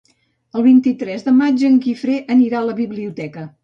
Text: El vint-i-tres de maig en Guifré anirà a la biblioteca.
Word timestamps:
El 0.59 0.63
vint-i-tres 0.67 1.27
de 1.29 1.35
maig 1.43 1.67
en 1.71 1.79
Guifré 1.87 2.19
anirà 2.39 2.63
a 2.63 2.69
la 2.73 2.79
biblioteca. 2.85 3.51